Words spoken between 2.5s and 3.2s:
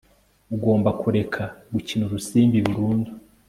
burundu